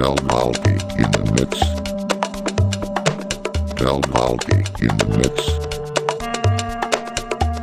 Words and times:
Del 0.00 0.16
Malky 0.28 0.72
in 0.96 1.10
the 1.12 1.24
mix. 1.36 1.52
Del 3.76 4.00
Malky 4.14 4.58
in 4.80 4.96
the 4.96 5.06
mix. 5.18 5.34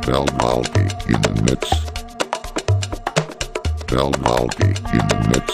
Del 0.06 0.26
Malky 0.38 0.84
in 1.08 1.20
the 1.22 1.32
mix. 1.42 1.62
Del 3.88 4.10
Malky 4.22 4.68
in 4.94 5.04
the 5.08 5.18
mix. 5.30 5.46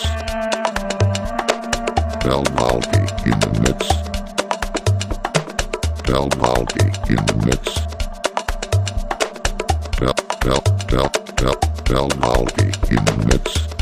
Del 2.20 2.44
Malky 2.52 3.02
in 3.24 3.38
the 3.40 3.50
mix. 3.64 3.80
Del 6.04 6.28
Malky 6.36 6.84
in 7.08 7.22
the 7.24 7.36
mix. 7.46 7.62
Del 10.00 10.14
Del 10.44 10.60
Del 10.90 11.08
Del 11.36 11.56
Del 11.84 12.08
Malky 12.20 12.68
in 12.90 13.02
the 13.06 13.14
mix. 13.26 13.73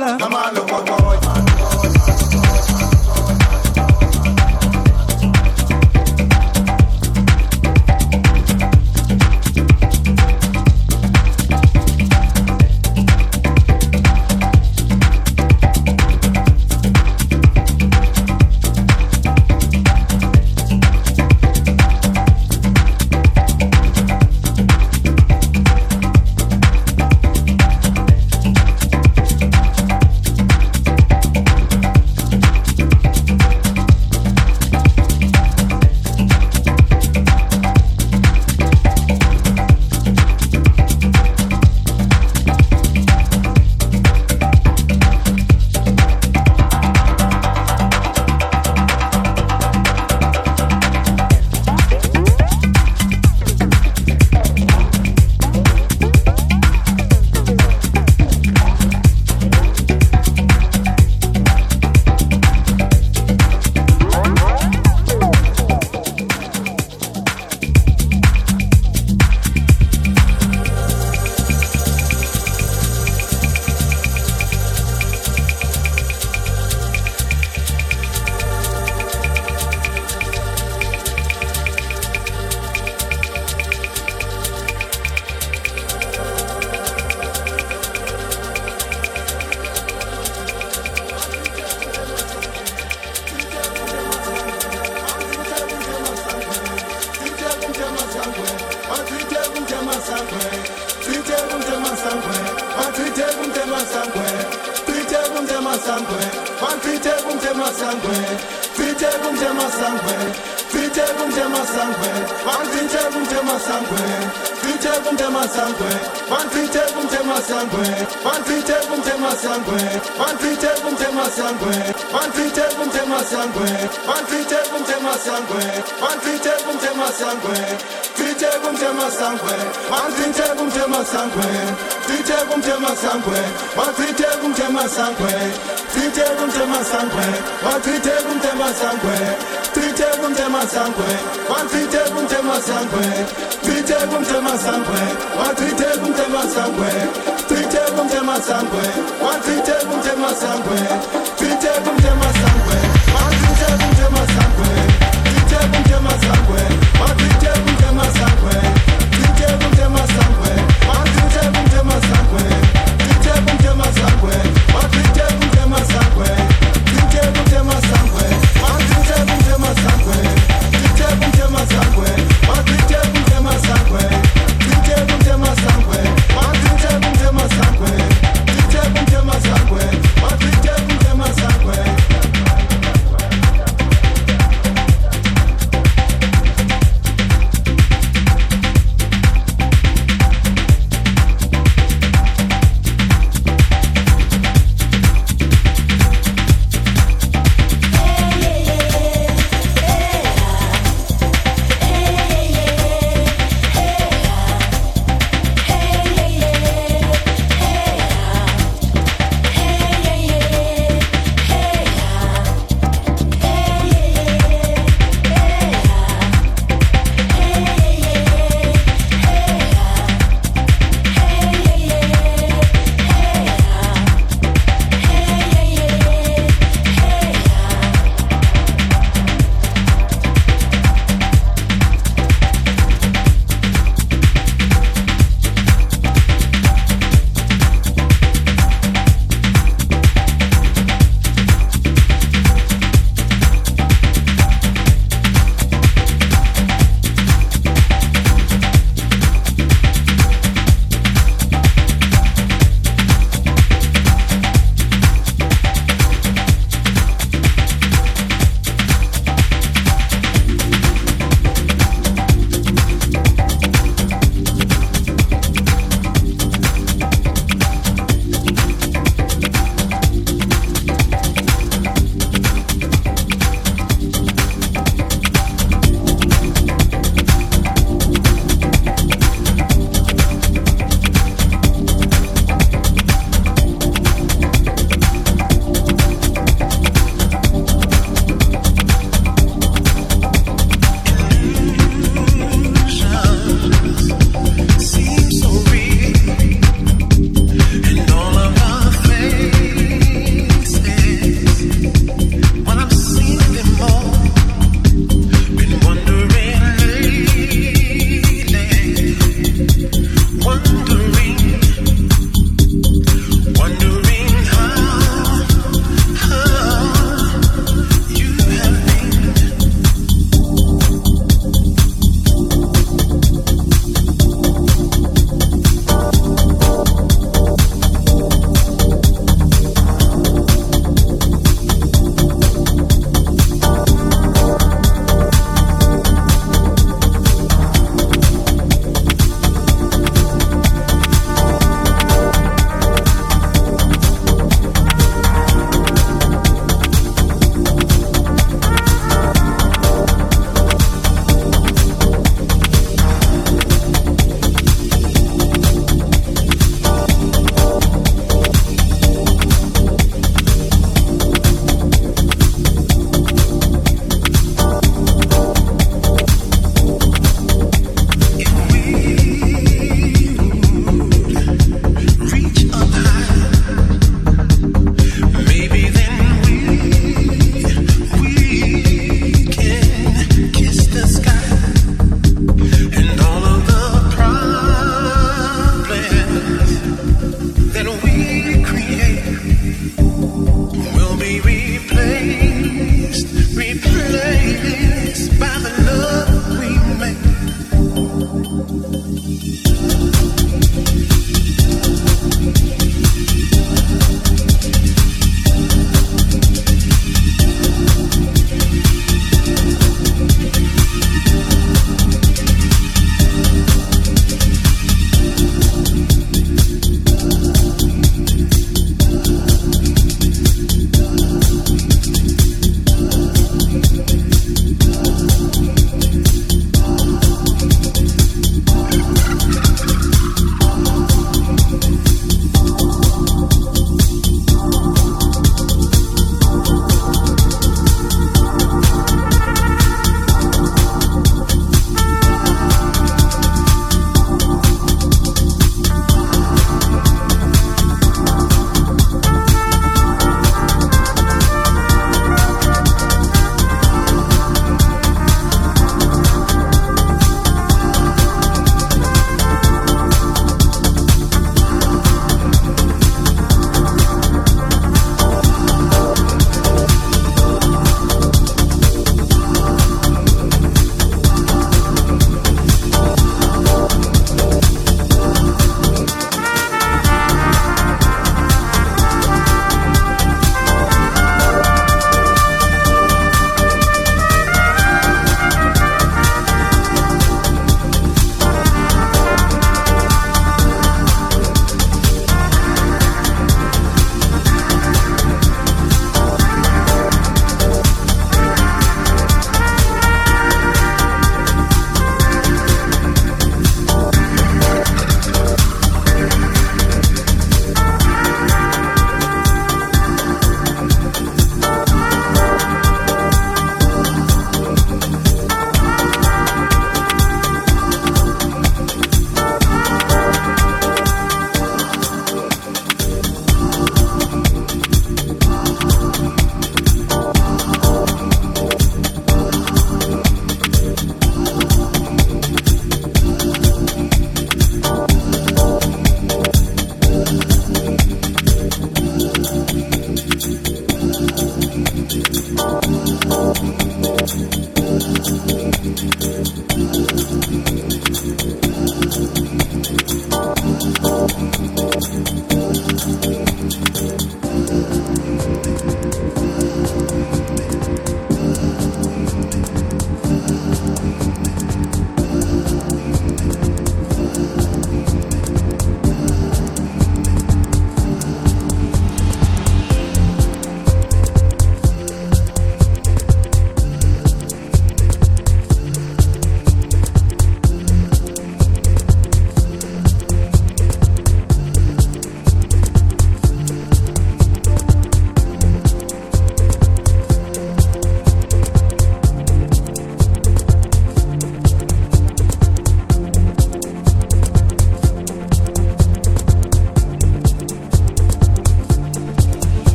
Kamala. 0.00 0.18
Kamala. 0.18 0.69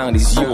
Sound 0.00 0.16
is 0.16 0.34
yours. 0.34 0.49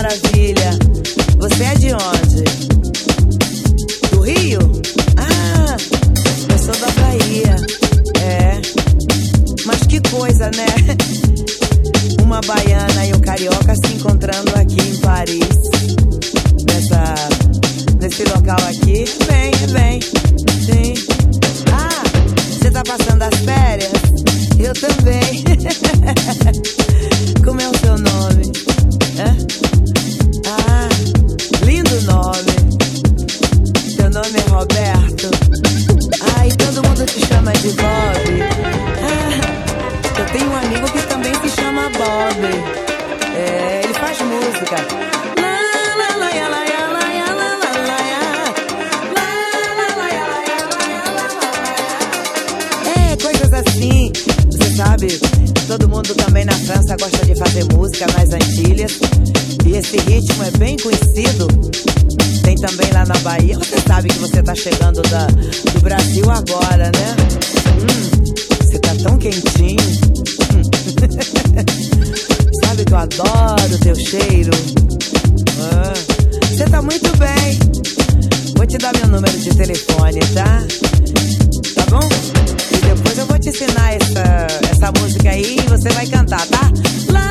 Maravilha. 0.00 0.78
Você 1.36 1.62
é 1.62 1.74
de 1.74 1.92
onde? 1.92 2.42
Do 4.10 4.22
Rio? 4.22 4.58
Ah, 5.18 5.76
eu 6.50 6.58
sou 6.58 6.74
da 6.80 6.88
Bahia. 7.02 7.56
É. 8.22 8.62
Mas 9.66 9.82
que 9.86 10.00
coisa, 10.08 10.50
né? 10.56 10.64
Uma 12.22 12.40
baiana 12.40 13.04
e 13.06 13.12
um 13.12 13.20
carioca 13.20 13.74
se 13.74 13.92
encontrando 13.92 14.56
aqui 14.56 14.80
em 14.80 14.96
Paris. 15.00 15.58
Nessa, 16.66 17.14
nesse 18.00 18.24
local 18.24 18.56
aqui. 18.68 19.04
Vem, 19.28 19.52
vem. 19.68 20.00
Sim. 20.00 20.94
Ah, 21.72 22.02
você 22.48 22.70
tá 22.70 22.82
passando 22.84 23.20
as 23.22 23.34
férias? 23.40 23.92
Eu 24.58 24.72
também. 24.72 25.44
Como 27.44 27.60
é 27.60 27.68
o 27.68 27.78
seu 27.78 27.98
nome? 27.98 28.29
Lá, 42.40 42.48
lá, 45.96 46.16
lá, 46.16 46.32
lá, 46.32 46.64
lá. 50.24 51.40
É, 52.96 53.16
coisas 53.22 53.52
assim. 53.52 54.12
Você 54.50 54.76
sabe, 54.76 55.08
todo 55.66 55.88
mundo 55.88 56.14
também 56.14 56.44
na 56.44 56.52
França 56.52 56.96
gosta 56.96 57.26
de 57.26 57.34
fazer 57.34 57.64
música 57.74 58.06
nas 58.16 58.32
Antilhas. 58.32 58.98
E 59.66 59.76
esse 59.76 59.98
ritmo 59.98 60.44
é 60.44 60.50
bem 60.58 60.76
conhecido. 60.78 61.46
Tem 62.42 62.54
também 62.56 62.90
lá 62.92 63.04
na 63.04 63.18
Bahia. 63.18 63.58
Você 63.58 63.78
sabe 63.86 64.08
que 64.08 64.18
você 64.18 64.42
tá 64.42 64.54
chegando 64.54 65.02
da, 65.02 65.26
do 65.26 65.80
Brasil 65.80 66.24
agora, 66.30 66.90
né? 66.90 67.16
Hum, 67.82 68.10
você 68.62 68.78
tá 68.78 68.94
tão 69.02 69.18
quentinho. 69.18 69.78
Eu 72.90 72.96
adoro 72.96 73.78
teu 73.82 73.94
cheiro. 73.94 74.50
Ah, 75.60 75.92
Você 76.50 76.64
tá 76.64 76.82
muito 76.82 77.16
bem. 77.18 77.58
Vou 78.56 78.66
te 78.66 78.76
dar 78.78 78.92
meu 78.96 79.06
número 79.06 79.38
de 79.38 79.50
telefone, 79.54 80.18
tá? 80.34 80.62
Tá 81.76 81.86
bom? 81.88 82.08
E 82.72 82.76
depois 82.78 83.18
eu 83.18 83.26
vou 83.26 83.38
te 83.38 83.50
ensinar 83.50 83.94
essa, 83.94 84.46
essa 84.70 84.92
música 85.00 85.30
aí 85.30 85.56
e 85.56 85.68
você 85.68 85.88
vai 85.90 86.06
cantar, 86.06 86.44
tá? 86.48 86.70
Lá, 87.12 87.30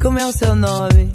Como 0.00 0.16
é 0.18 0.26
o 0.26 0.32
seu 0.32 0.54
nome? 0.54 1.10